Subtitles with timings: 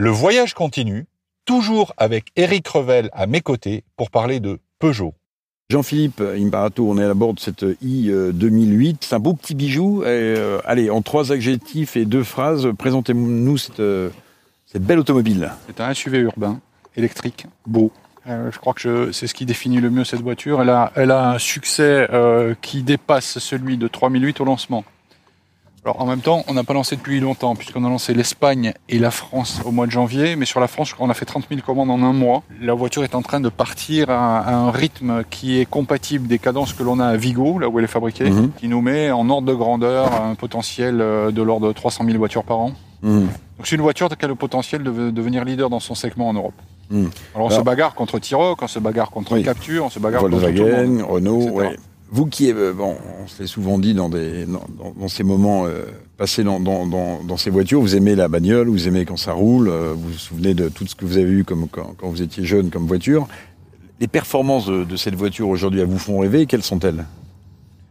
[0.00, 1.06] Le voyage continue,
[1.44, 5.12] toujours avec Eric Revel à mes côtés pour parler de Peugeot.
[5.70, 8.98] Jean-Philippe Imparato, on est à bord de cette i 2008.
[9.02, 10.04] C'est un beau petit bijou.
[10.04, 14.10] Euh, allez, en trois adjectifs et deux phrases, présentez-nous cette, euh,
[14.66, 15.50] cette belle automobile.
[15.66, 16.60] C'est un SUV urbain,
[16.94, 17.90] électrique, beau.
[18.28, 20.62] Euh, je crois que c'est ce qui définit le mieux cette voiture.
[20.62, 22.08] Elle a, elle a un succès
[22.62, 24.84] qui dépasse celui de 3008 au lancement.
[25.84, 28.98] Alors en même temps, on n'a pas lancé depuis longtemps, puisqu'on a lancé l'Espagne et
[28.98, 31.62] la France au mois de janvier, mais sur la France, qu'on a fait 30 000
[31.62, 32.42] commandes en un mois.
[32.60, 36.72] La voiture est en train de partir à un rythme qui est compatible des cadences
[36.72, 38.50] que l'on a à Vigo, là où elle est fabriquée, mhm.
[38.58, 42.18] qui nous met en ordre de grandeur un potentiel euh, de l'ordre de 300 000
[42.18, 42.72] voitures par an.
[43.02, 43.20] Mhm.
[43.20, 46.34] Donc c'est une voiture qui a le potentiel de devenir leader dans son segment en
[46.34, 46.54] Europe.
[46.90, 47.10] Mhm.
[47.34, 50.38] Alors on se bagarre contre Tiroc, on se bagarre contre Capture, on se bagarre contre
[50.38, 51.76] Volkswagen, Renault, ouais.
[52.10, 55.84] Vous qui, euh, bon, on se l'est souvent dit dans, des, dans, ces moments euh,
[56.16, 59.92] passés dans, dans, ces voitures, vous aimez la bagnole, vous aimez quand ça roule, euh,
[59.94, 62.70] vous vous souvenez de tout ce que vous avez eu comme, quand, vous étiez jeune
[62.70, 63.28] comme voiture.
[64.00, 67.04] Les performances de, cette voiture aujourd'hui, elles vous font rêver, quelles sont-elles?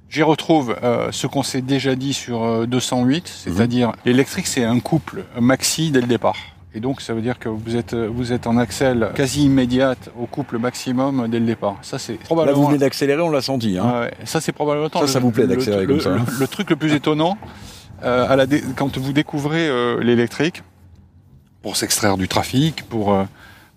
[0.10, 0.74] J'y retrouve
[1.12, 3.96] ce qu'on s'est déjà dit sur 208, c'est-à-dire mhm.
[4.06, 6.38] l'électrique, c'est un couple maxi dès le départ.
[6.74, 10.26] Et donc, ça veut dire que vous êtes, vous êtes en accel quasi immédiate au
[10.26, 11.78] couple maximum dès le départ.
[11.82, 12.58] Ça, c'est probablement.
[12.58, 13.78] Là, vous venez d'accélérer, on l'a senti.
[13.78, 14.10] Hein.
[14.26, 14.90] ça, c'est probablement.
[14.94, 16.14] Ça, ça vous plaît d'accélérer comme ça.
[16.14, 16.26] Hein.
[16.40, 17.38] Le, truc le plus étonnant,
[18.04, 18.46] euh, à la
[18.76, 20.62] quand vous découvrez euh, l'électrique,
[21.62, 23.14] pour s'extraire du trafic, pour.
[23.14, 23.24] Euh,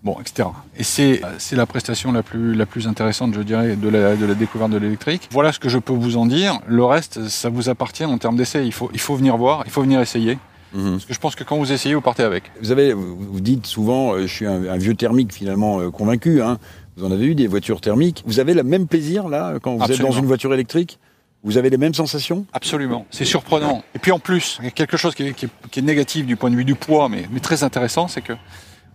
[0.03, 0.49] bon, etc.
[0.77, 4.25] Et c'est, c'est la prestation la plus, la plus intéressante, je dirais, de la, de
[4.25, 5.27] la découverte de l'électrique.
[5.31, 6.59] Voilà ce que je peux vous en dire.
[6.67, 8.65] Le reste, ça vous appartient en termes d'essai.
[8.65, 10.37] Il faut, il faut venir voir, il faut venir essayer.
[10.73, 10.91] Mhm.
[10.91, 12.43] Parce que je pense que quand vous essayez, vous partez avec.
[12.61, 16.41] Vous avez, vous dites souvent, euh, je suis un, vieux thermique finalement euh, convaincu.
[16.41, 16.57] Hein.
[16.97, 18.23] Vous en avez eu des voitures thermiques.
[18.25, 20.99] Vous avez le même plaisir là quand vous êtes dans une voiture électrique?
[21.43, 22.45] Vous avez les mêmes sensations?
[22.53, 23.05] Absolument.
[23.09, 23.83] C'est surprenant.
[23.95, 26.55] Et puis en plus, il y a quelque chose qui est, négatif du point de
[26.55, 28.33] vue du poids, mais, mais très intéressant, c'est que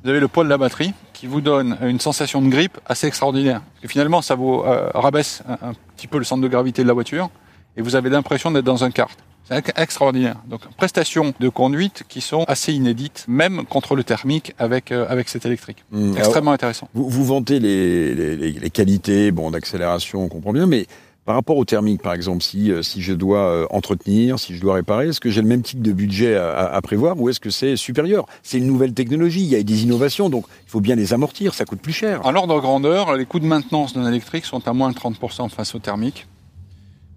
[0.05, 3.09] vous avez le poids de la batterie qui vous donne une sensation de grippe assez
[3.09, 3.63] extraordinaire.
[3.63, 6.83] Parce que finalement, ça vous euh, rabaisse un, un, petit peu le centre de gravité
[6.83, 7.31] de la voiture
[7.77, 9.19] et vous avez l'impression d'être dans un kart.
[9.49, 10.37] C'est extraordinaire.
[10.49, 15.29] Donc prestations de conduite qui sont assez inédites, même contre le thermique avec euh, avec
[15.29, 15.85] cet électrique.
[15.93, 16.17] Mmh.
[16.17, 16.89] Extrêmement intéressant.
[16.95, 20.87] Vous, vous vantez les, les, les, qualités, bon d'accélération, on comprend bien, mais
[21.25, 24.61] par rapport au thermique, par exemple, si, euh, si je dois euh, entretenir, si je
[24.61, 27.41] dois réparer, est-ce que j'ai le même type de budget à, à prévoir ou est-ce
[27.41, 28.27] que c'est supérieur?
[28.45, 31.53] C'est une nouvelle technologie, il y a des innovations, donc il faut bien les amortir,
[31.53, 32.25] ça coûte plus cher.
[32.25, 35.51] En l'ordre de grandeur, les coûts de maintenance d'un électrique sont à moins de 30%
[35.51, 36.27] face au thermique.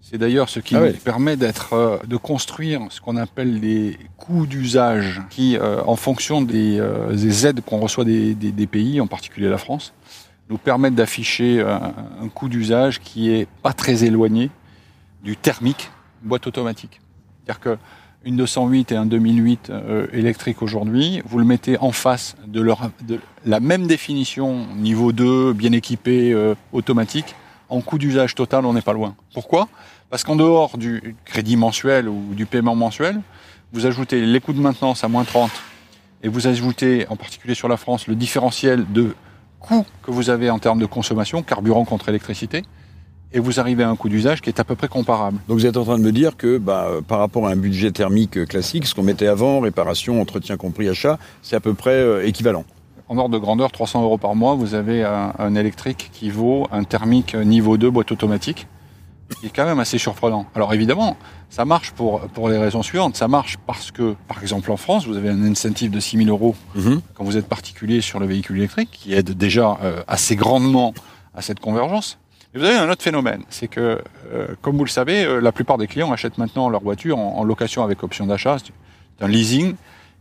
[0.10, 3.96] C'est d'ailleurs ce qui ah nous permet d'être, euh, de construire ce qu'on appelle les
[4.18, 8.66] coûts d'usage, qui, euh, en fonction des, euh, des aides qu'on reçoit des, des, des,
[8.66, 9.94] pays, en particulier la France,
[10.50, 11.94] nous permettent d'afficher un,
[12.24, 14.50] un coût d'usage qui est pas très éloigné
[15.24, 15.92] du thermique
[16.24, 17.02] boîte automatique.
[17.46, 17.78] C'est-à-dire que
[18.26, 19.72] une 208 et un 2008
[20.12, 25.54] électrique aujourd'hui, vous le mettez en face de, leur, de la même définition niveau 2,
[25.54, 26.36] bien équipé,
[26.74, 27.36] automatique,
[27.70, 29.16] en coût d'usage total, on n'est pas loin.
[29.34, 29.68] Pourquoi?
[30.10, 33.22] Parce qu'en dehors du crédit mensuel ou du paiement mensuel,
[33.74, 35.52] vous ajoutez les coûts de maintenance à moins 30
[36.24, 39.16] et vous ajoutez, en particulier sur la France, le différentiel de
[39.60, 42.64] coûts que vous avez en termes de consommation, carburant contre électricité,
[43.32, 45.38] et vous arrivez à un coût d'usage qui est à peu près comparable.
[45.48, 47.92] Donc vous êtes en train de me dire que bah, par rapport à un budget
[47.92, 52.26] thermique classique, ce qu'on mettait avant, réparation, entretien compris, achat, c'est à peu près euh,
[52.26, 52.66] équivalent
[53.10, 56.84] en ordre de grandeur, 300 euros par mois, vous avez un, électrique qui vaut un
[56.84, 58.68] thermique niveau 2 boîte automatique,
[59.40, 60.46] qui est quand même assez surprenant.
[60.54, 61.18] Alors évidemment,
[61.50, 63.16] ça marche pour, pour les raisons suivantes.
[63.16, 66.30] Ça marche parce que, par exemple en France, vous avez un incentive de 6 000
[66.30, 67.02] euros mhm.
[67.16, 70.94] quand vous êtes particulier sur le véhicule électrique, qui aide déjà euh, assez grandement
[71.34, 72.20] à cette convergence.
[72.54, 75.52] Et vous avez un autre phénomène, c'est que, euh, comme vous le savez, euh, la
[75.52, 79.28] plupart des clients achètent maintenant leur voiture en, en location avec option d'achat, c'est un
[79.28, 79.76] leasing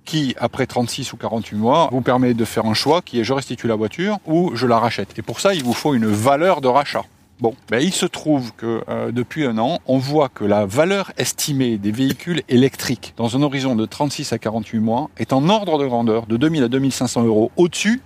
[0.08, 3.34] qui, après 36 ou 48 mois, vous permet de faire un choix qui est je
[3.34, 5.10] restitue la voiture ou je la rachète.
[5.18, 7.02] Et pour ça, il vous faut une valeur de rachat.
[7.40, 11.12] Bon, ben il se trouve que euh, depuis un an, on voit que la valeur
[11.18, 15.78] estimée des véhicules électriques dans un horizon de 36 à 48 mois est en ordre
[15.78, 18.00] de grandeur de 2000 à 2500 euros au-dessus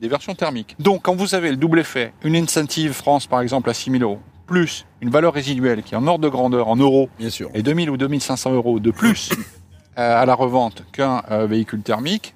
[0.00, 0.74] des versions thermiques.
[0.80, 4.18] Donc, quand vous avez le double effet, une incentive France par exemple à 6000 euros,
[4.46, 7.50] plus une valeur résiduelle qui est en ordre de grandeur en euros, Bien sûr.
[7.54, 9.30] et 2000 ou 2500 euros de plus
[9.96, 12.34] à la revente qu'un euh, véhicule thermique,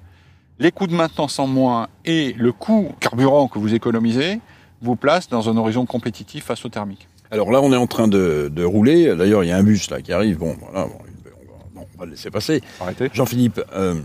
[0.59, 4.39] les coûts de maintenance en moins et le coût carburant que vous économisez
[4.81, 7.07] vous placent dans un horizon compétitif face au thermique.
[7.29, 9.15] Alors là, on est en train de, de rouler.
[9.15, 10.37] D'ailleurs, il y a un bus là qui arrive.
[10.37, 10.87] Bon, voilà,
[11.75, 12.61] bon, on va le laisser passer.
[12.79, 13.09] Arrêtez.
[13.13, 13.99] Jean-Philippe, euh,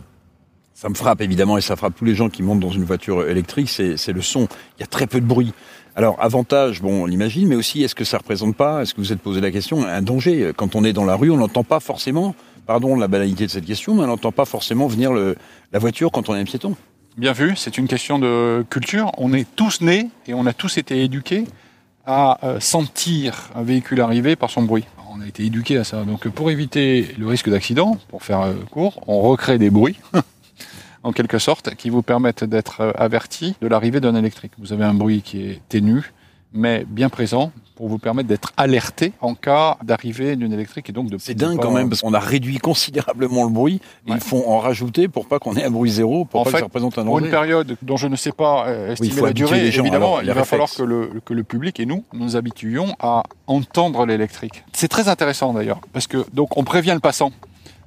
[0.74, 3.28] ça me frappe évidemment et ça frappe tous les gens qui montent dans une voiture
[3.28, 3.68] électrique.
[3.68, 4.48] C'est le son.
[4.76, 5.52] Il y a très peu de bruit.
[5.94, 9.12] Alors, avantage, bon, on l'imagine, mais aussi, est-ce que ça représente pas, est-ce que vous
[9.12, 10.52] êtes posé la question, un danger?
[10.56, 12.34] Quand on est dans la rue, on n'entend pas forcément
[12.66, 16.28] pardon la banalité de cette question, mais on n'entend pas forcément venir la voiture quand
[16.28, 16.76] on est un piéton.
[17.18, 19.12] Bien vu, c'est une question de culture.
[19.18, 21.44] On est tous nés et on a tous été éduqués
[22.06, 24.84] à euh, sentir un véhicule arriver par son bruit.
[25.14, 26.04] On a été éduqués à ça.
[26.04, 29.98] Donc pour éviter le risque d'accident, pour faire euh, court, on recrée des bruits,
[31.02, 34.52] en quelque sorte, qui vous permettent d'être euh, avertis de l'arrivée d'un électrique.
[34.58, 36.12] Vous avez un bruit qui est ténu,
[36.54, 41.10] mais bien présent, pour vous permettre d'être alerté en cas d'arrivée d'une électrique et donc
[41.10, 41.18] de.
[41.18, 43.80] C'est dingue quand même parce qu'on a réduit considérablement le bruit.
[44.06, 46.64] Ils font en rajouter pour pas qu'on ait un bruit zéro, pour pas que ça
[46.64, 47.24] représente un danger.
[47.24, 50.70] Une période dont je ne sais pas euh, estimer la durée, évidemment, il va falloir
[50.72, 54.64] que le, que le public et nous nous habituions à entendre l'électrique.
[54.72, 57.32] C'est très intéressant d'ailleurs parce que donc on prévient le passant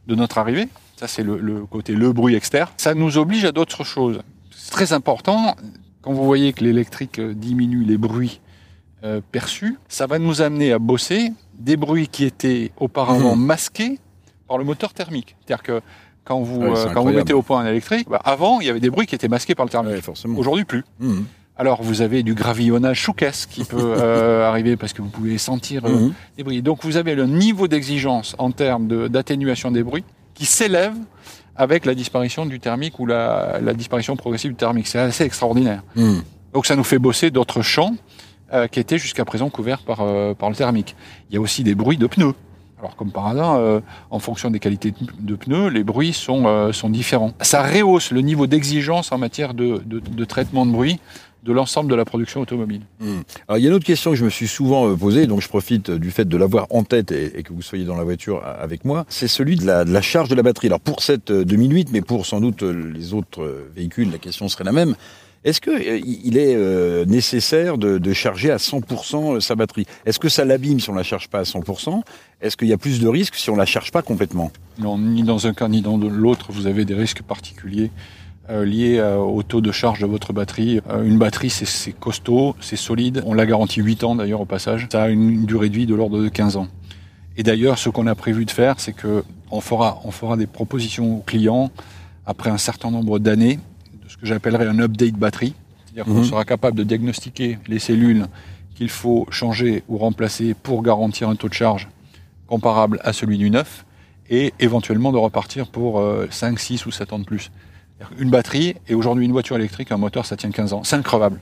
[0.08, 0.68] de notre arrivée.
[0.98, 2.70] Ça c'est le, le côté le bruit externe.
[2.78, 4.22] Ça nous oblige à d'autres choses.
[4.52, 5.56] C'est très important
[6.02, 8.40] quand vous voyez que l'électrique diminue les bruits
[9.06, 13.46] euh, perçu, ça va nous amener à bosser des bruits qui étaient auparavant mmh.
[13.46, 14.00] masqués
[14.48, 15.36] par le moteur thermique.
[15.46, 15.82] C'est-à-dire que
[16.24, 18.80] quand vous, euh, quand vous mettez au point un électrique, bah, avant, il y avait
[18.80, 20.04] des bruits qui étaient masqués par le thermique.
[20.36, 20.84] Aujourd'hui, plus.
[21.00, 21.20] Mmh.
[21.56, 25.88] Alors, vous avez du gravillonnage chouquesque qui peut euh, arriver parce que vous pouvez sentir
[25.88, 26.14] mmh.
[26.38, 26.62] des bruits.
[26.64, 30.04] Donc, vous avez le niveau d'exigence en termes d'atténuation des bruits
[30.34, 30.96] qui s'élève
[31.56, 34.88] avec la disparition du thermique ou la, la disparition progressive du thermique.
[34.88, 35.84] C'est assez extraordinaire.
[36.54, 37.94] Donc, ça nous fait bosser d'autres champs
[38.54, 40.96] euh, qui étaient jusqu'à présent couverts par, euh, par le thermique.
[41.30, 42.36] Il y a aussi des bruits de pneus.
[42.78, 43.80] Alors comme par hasard, euh,
[44.12, 47.34] en fonction des qualités de pneus, les bruits sont, sont différents.
[47.42, 51.00] Ça rehausse le niveau d'exigence en matière de, de, de, traitement de bruit
[51.44, 52.82] de l'ensemble de la production automobile.
[53.00, 53.22] Hmm.
[53.48, 55.48] Alors, il y a une autre question que je me suis souvent posée, donc je
[55.48, 58.86] profite du fait de l'avoir en tête et, que vous soyez dans la voiture avec
[58.86, 60.68] moi, c'est celui de la, de la, charge de la batterie.
[60.68, 64.72] Alors pour cette 2008, mais pour sans doute les autres véhicules, la question serait la
[64.72, 64.96] même.
[65.46, 69.86] Est-ce qu'il euh, est euh, nécessaire de, charger à 100% euh, sa batterie?
[70.08, 72.02] Est-ce que ça l'abîme si on la charge pas à 100%
[72.42, 74.52] Est-ce qu'il y a plus de risques si on la charge pas complètement?
[74.80, 77.92] Non, ni dans un cas ni dans l'autre, vous avez des risques particuliers
[78.50, 80.80] liés au taux de charge de votre batterie.
[81.04, 83.24] une batterie, c'est costaud, c'est solide.
[83.26, 84.88] On la garantit 8 ans d'ailleurs au passage.
[84.92, 86.68] Ça a une durée de vie de l'ordre de 15 ans.
[87.38, 90.46] Et d'ailleurs, ce qu'on a prévu de faire, c'est que on fera, on fera des
[90.46, 91.72] propositions aux clients
[92.28, 93.58] après un certain nombre d'années
[94.26, 95.54] que j'appellerais un update batterie.
[95.86, 96.26] C'est-à-dire qu'on mhm.
[96.26, 98.26] sera capable de diagnostiquer les cellules
[98.76, 101.88] qu'il faut changer ou remplacer pour garantir un taux de charge
[102.48, 103.86] comparable à celui du neuf
[104.30, 107.52] et éventuellement de repartir pour 5, euh, 6 ou 7 ans de plus.
[108.20, 110.84] Une batterie et aujourd'hui une voiture électrique, un moteur, ça tient 15 ans.
[110.84, 111.40] C'est increvable.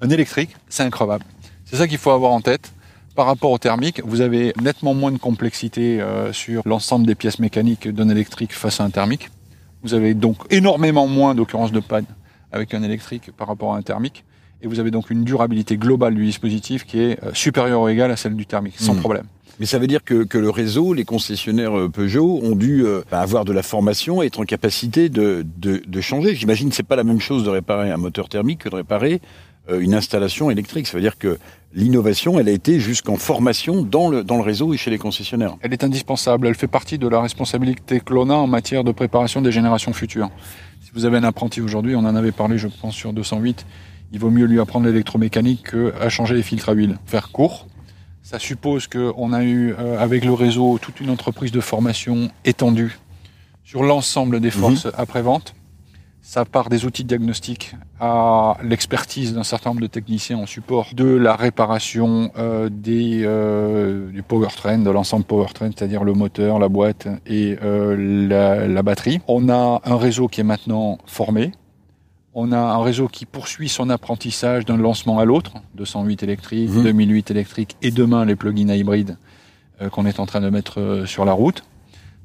[0.00, 1.24] Un électrique, c'est increvable.
[1.64, 2.72] C'est ça qu'il faut avoir en tête.
[3.14, 7.38] Par rapport au thermique, vous avez nettement moins de complexité euh, sur l'ensemble des pièces
[7.38, 9.30] mécaniques d'un électrique face à un thermique.
[9.82, 12.06] Vous avez donc énormément moins d'occurrences de panne
[12.52, 14.24] avec un électrique par rapport à un thermique.
[14.62, 18.12] Et vous avez donc une durabilité globale du dispositif qui est euh, supérieure ou égale
[18.12, 19.00] à celle du thermique, sans hmm.
[19.00, 19.24] problème.
[19.58, 23.02] Mais ça veut dire que, que, le réseau, les concessionnaires euh, Peugeot ont dû euh,
[23.10, 26.34] bah, avoir de la formation et être en capacité de, de, de changer.
[26.36, 29.20] J'imagine que c'est pas la même chose de réparer un moteur thermique que de réparer
[29.70, 30.86] une installation électrique.
[30.86, 31.38] Ça veut dire que
[31.74, 35.56] l'innovation, elle a été jusqu'en formation dans le, dans le réseau et chez les concessionnaires.
[35.60, 36.46] Elle est indispensable.
[36.46, 39.92] Elle fait partie de la responsabilité que l'on a en matière de préparation des générations
[39.92, 40.30] futures.
[40.80, 43.66] Si vous avez un apprenti aujourd'hui, on en avait parlé, je pense, sur 208,
[44.12, 46.98] il vaut mieux lui apprendre l'électromécanique qu'à changer les filtres à huile.
[47.06, 47.66] Faire court,
[48.22, 52.98] ça suppose qu'on a eu, euh, avec le réseau, toute une entreprise de formation étendue
[53.64, 54.52] sur l'ensemble des mhm.
[54.52, 55.54] forces après-vente
[56.22, 60.88] ça part des outils de diagnostic à l'expertise d'un certain nombre de techniciens en support
[60.94, 66.68] de la réparation euh, des, euh, du powertrain, de l'ensemble powertrain, c'est-à-dire le moteur, la
[66.68, 69.20] boîte et euh, la, la, batterie.
[69.26, 71.52] On a un réseau qui est maintenant formé.
[72.34, 77.28] On a un réseau qui poursuit son apprentissage d'un lancement à l'autre, 208 électriques, 2008
[77.28, 77.32] mmh.
[77.32, 79.18] électriques et demain les plugins hybrides
[79.82, 81.64] euh, qu'on est en train de mettre euh, sur la route.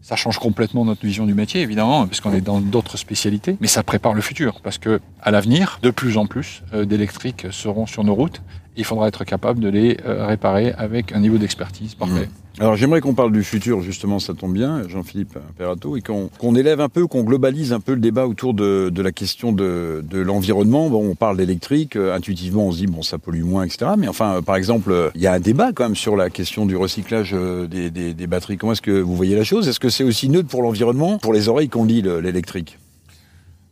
[0.01, 3.67] Ça change complètement notre vision du métier, évidemment, parce qu'on est dans d'autres spécialités, mais
[3.67, 7.85] ça prépare le futur, parce que à l'avenir, de plus en plus euh, d'électriques seront
[7.85, 8.41] sur nos routes.
[8.77, 12.29] Il faudra être capable de les euh, réparer avec un niveau d'expertise parfait.
[12.59, 16.81] Alors j'aimerais qu'on parle du futur, justement, ça tombe bien, Jean-Philippe Perrato, et qu'on élève
[16.81, 20.19] un peu, qu'on globalise un peu le débat autour de, de la question de, de
[20.19, 20.89] l'environnement.
[20.89, 23.91] Bon, on parle d'électrique, euh, intuitivement on se dit, bon, ça pollue moins, etc.
[23.95, 26.65] Mais enfin, euh, par exemple, il y a un débat quand même sur la question
[26.65, 27.35] du recyclage
[27.69, 28.57] des, des, des batteries.
[28.57, 29.67] Comment est-ce que vous voyez la chose?
[29.67, 32.79] Est-ce que c'est aussi neutre pour l'environnement, pour les oreilles qu'on lit l'électrique?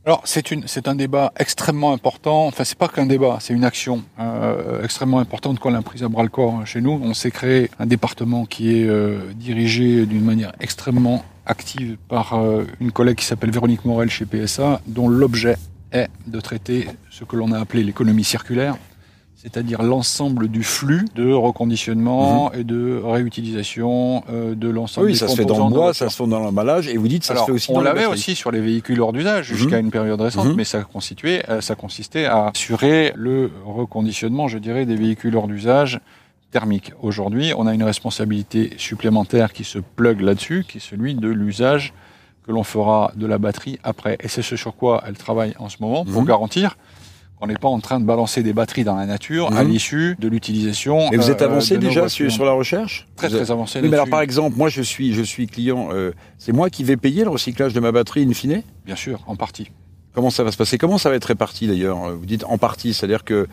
[0.05, 2.45] Alors c'est une c'est un débat extrêmement important.
[2.45, 6.09] Enfin c'est pas qu'un débat, c'est une action euh, extrêmement importante qu'on a prise à
[6.09, 6.99] bras le corps chez nous.
[7.03, 12.65] On s'est créé un département qui est euh, dirigé d'une manière extrêmement active par euh,
[12.79, 15.57] une collègue qui s'appelle Véronique Morel chez PSA, dont l'objet
[15.91, 18.77] est de traiter ce que l'on a appelé l'économie circulaire,
[19.45, 25.27] c'est-à-dire l'ensemble du flux de reconditionnement et de réutilisation euh, de l'ensemble Oui, des ça
[25.27, 27.45] se fait dans le bois, ça se fait dans l'emballage, et vous dites ça Alors,
[27.45, 29.57] se fait aussi on l'avait aussi sur les véhicules hors d'usage Mhm.
[29.57, 30.55] jusqu'à une période récente, Mhm.
[30.55, 35.47] mais ça constituait, euh, ça consistait à assurer le reconditionnement, je dirais, des véhicules hors
[35.47, 35.99] d'usage
[36.49, 36.93] thermiques.
[37.03, 41.93] Aujourd'hui, on a une responsabilité supplémentaire qui se plug là-dessus, qui est celui de l'usage
[42.47, 44.17] que l'on fera de la batterie après.
[44.21, 46.27] Et c'est ce sur quoi elle travaille en ce moment pour Mhm.
[46.27, 46.77] garantir
[47.39, 49.69] qu'on n'est pas en train de balancer des batteries dans la nature à Mhm.
[49.71, 51.11] l'issue de l'utilisation.
[51.11, 53.81] Et vous êtes euh, avancé de nos déjà sur, la recherche Très êtes- très avancé
[53.81, 56.83] Oui, mais alors par exemple, moi je suis, je suis client, euh, c'est moi qui
[56.83, 58.61] vais payer le recyclage de ma batterie in fine?
[58.85, 59.69] Bien sûr, en partie.
[60.15, 60.77] Comment ça va se passer?
[60.77, 61.97] Comment ça va être réparti d'ailleurs?
[62.15, 63.47] Vous dites en partie, c'est-à-dire que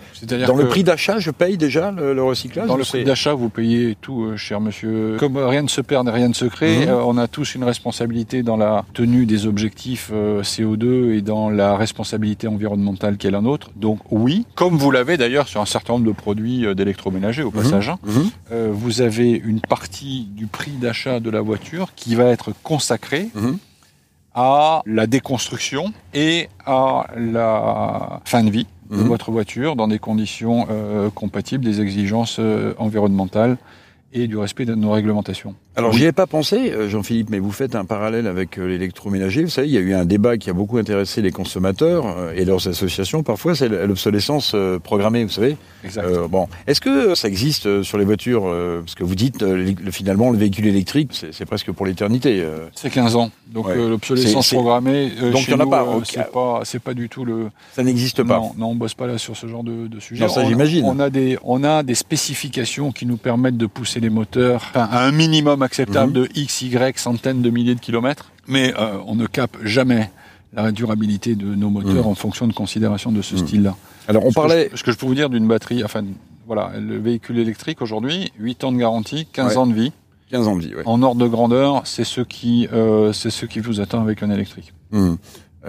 [0.47, 3.49] dans le prix d'achat, je paye déjà le, le recyclage Dans le prix d'achat, vous
[3.49, 5.17] payez tout, euh, cher monsieur.
[5.19, 6.89] Comme euh, rien ne se perd, rien ne se crée, Mhm.
[6.89, 11.51] euh, on a tous une responsabilité dans la tenue des objectifs euh, CO2 et dans
[11.51, 13.71] la responsabilité environnementale qui est la nôtre.
[13.77, 17.51] Donc oui, comme vous l'avez d'ailleurs sur un certain nombre de produits euh, d'électroménager au
[17.51, 18.31] passage, hein, Mhm.
[18.53, 23.29] euh, vous avez une partie du prix d'achat de la voiture qui va être consacrée
[23.35, 23.59] Mhm.
[24.35, 29.07] À la déconstruction et à la fin de vie de Mhm.
[29.09, 33.57] votre voiture dans des conditions euh, compatibles des exigences euh, environnementales
[34.13, 35.55] et du respect de nos réglementations.
[35.75, 35.99] Alors Oui.
[36.01, 39.43] j'y ai pas pensé, euh, Jean-Philippe, mais vous faites un parallèle avec euh, l'électroménager.
[39.43, 42.33] Vous savez, il y a eu un débat qui a beaucoup intéressé les consommateurs euh,
[42.37, 43.23] et leurs associations.
[43.23, 45.57] Parfois, c'est l'obsolescence programmée, vous savez.
[45.83, 46.05] Exact.
[46.05, 48.43] Euh, bon, est-ce que ça existe sur les voitures
[48.81, 52.45] Parce que vous dites, le- finalement, le véhicule électrique, c'est presque pour l'éternité.
[52.75, 53.31] c'est 15 ans.
[53.51, 53.77] Donc Ouais.
[53.77, 55.83] l'obsolescence programmée, Donc, il y en a pas.
[55.83, 56.07] euh, Ok.
[56.07, 57.49] c'est pas, c'est pas du tout le.
[57.75, 58.39] Ça n'existe pas.
[58.39, 60.25] Non, non, on bosse pas là sur ce genre de, de sujet.
[60.25, 60.85] Non, ça, j'imagine.
[60.87, 65.05] On a des, on a des spécifications qui nous permettent de pousser les moteurs à
[65.07, 66.25] un minimum acceptable Mhm.
[66.25, 70.11] de x, y centaines de milliers de kilomètres, mais euh, on ne capte jamais
[70.53, 72.11] la durabilité de nos moteurs Mhm.
[72.11, 73.41] en fonction de considérations de ce Mhm.
[73.47, 73.77] style-là.
[74.09, 74.69] Alors, on Ce que parlait.
[74.73, 76.05] je- Ce que je peux vous dire d'une batterie, enfin,
[76.47, 79.57] voilà, le véhicule électrique aujourd'hui, 8 ans de garantie, 15 Ouais.
[79.57, 79.93] ans de vie.
[80.31, 80.83] 15 ans de vie, ouais.
[80.87, 84.31] En ordre de grandeur, c'est ce qui, euh, c'est ce qui vous attend avec un
[84.31, 84.73] électrique.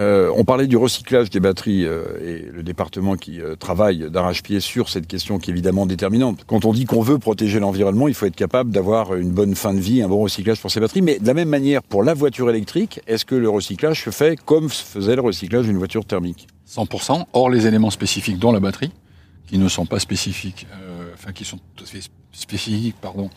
[0.00, 4.58] Euh, on parlait du recyclage des batteries euh, et le département qui euh, travaille d'arrache-pied
[4.58, 6.44] sur cette question qui est évidemment déterminante.
[6.48, 9.72] Quand on dit qu'on veut protéger l'environnement, il faut être capable d'avoir une bonne fin
[9.72, 11.02] de vie, un bon recyclage pour ces batteries.
[11.02, 14.36] Mais de la même manière, pour la voiture électrique, est-ce que le recyclage se fait
[14.44, 16.48] comme se faisait le recyclage d'une voiture thermique?
[16.68, 18.90] 100%, hors les éléments spécifiques dont la batterie,
[19.46, 20.66] qui ne sont pas spécifiques,
[21.12, 21.60] enfin qui sont
[22.32, 23.30] spécifiques, pardon,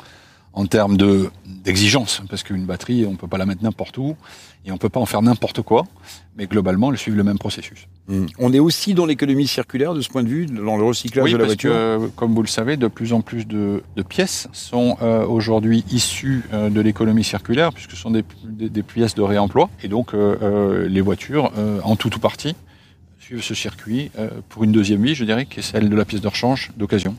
[0.62, 1.30] en termes de
[1.64, 4.16] d'exigence, parce qu'une batterie, on peut pas la mettre n'importe où
[4.66, 5.86] et on peut pas en faire n'importe quoi,
[6.38, 7.88] mais globalement, elles suivent le même processus.
[8.10, 8.26] Hum.
[8.40, 11.32] On est aussi dans l'économie circulaire de ce point de vue, dans le recyclage oui,
[11.34, 11.72] de la parce voiture?
[11.74, 15.84] que, comme vous le savez, de plus en plus de, de pièces sont euh, aujourd'hui
[15.92, 19.90] issues euh, de l'économie circulaire, puisque ce sont des, des- des pièces de réemploi, et
[19.90, 22.56] donc euh, les voitures, euh, en tout ou partie,
[23.20, 26.06] suivent ce circuit euh, pour une deuxième vie, je dirais, qui est celle de la
[26.06, 27.16] pièce de rechange d'occasion.